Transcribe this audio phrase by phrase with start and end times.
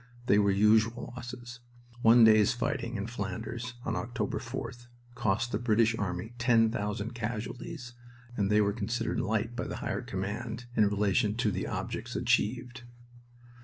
[0.25, 1.59] They were usual losses.
[2.01, 7.93] One day's fighting in Flanders (on October 4th) cost the British army ten thousand casualties,
[8.35, 12.81] and they were considered "light" by the Higher Command in relation to the objects achieved.